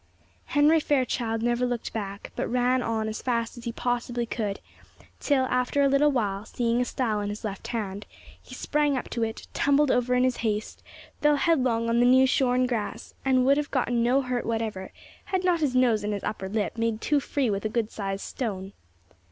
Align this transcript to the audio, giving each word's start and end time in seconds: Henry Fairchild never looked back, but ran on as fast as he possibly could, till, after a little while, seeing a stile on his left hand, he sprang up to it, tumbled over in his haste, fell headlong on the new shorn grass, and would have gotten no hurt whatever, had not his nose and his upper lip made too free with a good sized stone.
Henry 0.45 0.79
Fairchild 0.79 1.43
never 1.43 1.63
looked 1.63 1.93
back, 1.93 2.31
but 2.35 2.49
ran 2.49 2.81
on 2.81 3.07
as 3.07 3.21
fast 3.21 3.55
as 3.55 3.65
he 3.65 3.71
possibly 3.71 4.25
could, 4.25 4.59
till, 5.19 5.43
after 5.45 5.83
a 5.83 5.87
little 5.87 6.11
while, 6.11 6.43
seeing 6.43 6.81
a 6.81 6.85
stile 6.85 7.19
on 7.19 7.29
his 7.29 7.43
left 7.43 7.67
hand, 7.67 8.07
he 8.41 8.55
sprang 8.55 8.97
up 8.97 9.11
to 9.11 9.21
it, 9.23 9.45
tumbled 9.53 9.91
over 9.91 10.15
in 10.15 10.23
his 10.23 10.37
haste, 10.37 10.81
fell 11.21 11.35
headlong 11.35 11.87
on 11.87 11.99
the 11.99 12.05
new 12.07 12.25
shorn 12.25 12.65
grass, 12.65 13.13
and 13.23 13.45
would 13.45 13.57
have 13.57 13.69
gotten 13.69 14.01
no 14.01 14.23
hurt 14.23 14.43
whatever, 14.47 14.91
had 15.25 15.43
not 15.43 15.59
his 15.59 15.75
nose 15.75 16.03
and 16.03 16.13
his 16.13 16.23
upper 16.23 16.49
lip 16.49 16.79
made 16.79 16.99
too 16.99 17.19
free 17.19 17.51
with 17.51 17.63
a 17.63 17.69
good 17.69 17.91
sized 17.91 18.23
stone. 18.25 18.73